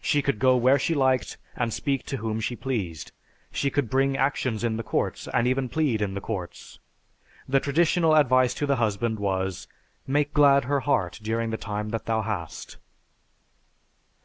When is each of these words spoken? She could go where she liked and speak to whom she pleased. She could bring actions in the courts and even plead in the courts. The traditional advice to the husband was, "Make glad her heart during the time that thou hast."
She 0.00 0.22
could 0.22 0.38
go 0.38 0.54
where 0.56 0.78
she 0.78 0.94
liked 0.94 1.36
and 1.56 1.74
speak 1.74 2.06
to 2.06 2.18
whom 2.18 2.38
she 2.38 2.54
pleased. 2.54 3.10
She 3.50 3.70
could 3.72 3.90
bring 3.90 4.16
actions 4.16 4.62
in 4.62 4.76
the 4.76 4.84
courts 4.84 5.26
and 5.34 5.48
even 5.48 5.68
plead 5.68 6.00
in 6.00 6.14
the 6.14 6.20
courts. 6.20 6.78
The 7.48 7.58
traditional 7.58 8.14
advice 8.14 8.54
to 8.54 8.66
the 8.66 8.76
husband 8.76 9.18
was, 9.18 9.66
"Make 10.06 10.32
glad 10.32 10.66
her 10.66 10.78
heart 10.86 11.18
during 11.20 11.50
the 11.50 11.56
time 11.56 11.88
that 11.88 12.06
thou 12.06 12.22
hast." 12.22 12.76